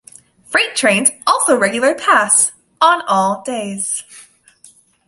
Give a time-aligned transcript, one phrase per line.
[0.45, 4.03] Freight trains also regularly pass, on all days.